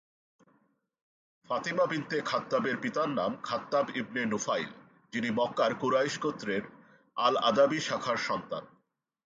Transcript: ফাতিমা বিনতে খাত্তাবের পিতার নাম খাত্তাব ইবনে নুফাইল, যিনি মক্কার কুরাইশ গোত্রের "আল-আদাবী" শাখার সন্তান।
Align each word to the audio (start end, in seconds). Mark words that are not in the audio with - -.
ফাতিমা 1.49 1.85
বিনতে 1.85 2.17
খাত্তাবের 2.21 2.77
পিতার 2.77 3.09
নাম 3.09 3.31
খাত্তাব 3.43 3.85
ইবনে 3.95 4.21
নুফাইল, 4.25 4.69
যিনি 5.13 5.29
মক্কার 5.29 5.71
কুরাইশ 5.75 6.15
গোত্রের 6.19 6.63
"আল-আদাবী" 7.17 7.79
শাখার 7.79 8.17
সন্তান। 8.27 8.63